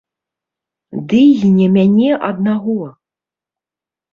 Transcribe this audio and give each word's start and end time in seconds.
Ды 1.11 1.19
і 1.47 1.51
не 1.57 1.67
мяне 1.75 2.09
аднаго. 2.29 2.79